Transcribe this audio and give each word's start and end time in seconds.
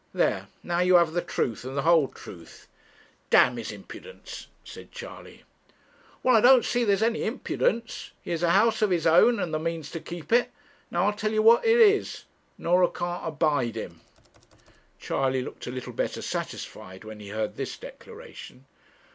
There, 0.15 0.47
now 0.63 0.79
you 0.79 0.95
have 0.95 1.13
the 1.13 1.21
truth, 1.21 1.63
and 1.63 1.77
the 1.77 1.83
whole 1.83 2.07
truth.' 2.07 2.67
'D 3.29 3.37
his 3.51 3.71
impudence!' 3.71 4.47
said 4.63 4.91
Charley. 4.91 5.43
'Well, 6.23 6.35
I 6.35 6.41
don't 6.41 6.65
see 6.65 6.79
that 6.79 6.87
there's 6.87 7.03
any 7.03 7.23
impudence. 7.23 8.09
He 8.23 8.31
has 8.31 8.41
a 8.41 8.49
house 8.49 8.81
of 8.81 8.89
his 8.89 9.05
own 9.05 9.39
and 9.39 9.53
the 9.53 9.59
means 9.59 9.91
to 9.91 9.99
keep 9.99 10.33
it. 10.33 10.49
Now 10.89 11.05
I'll 11.05 11.13
tell 11.13 11.31
you 11.31 11.43
what 11.43 11.63
it 11.63 11.79
is. 11.79 12.23
Norah 12.57 12.89
can't 12.89 13.27
abide 13.27 13.75
him' 13.75 14.01
Charley 14.99 15.43
looked 15.43 15.67
a 15.67 15.71
little 15.71 15.93
better 15.93 16.23
satisfied 16.23 17.03
when 17.03 17.19
he 17.19 17.27
heard 17.29 17.55
this 17.55 17.77
declaration. 17.77 18.65